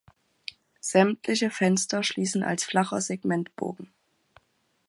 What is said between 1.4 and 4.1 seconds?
Fenster schließen als flacher Segmentbogen.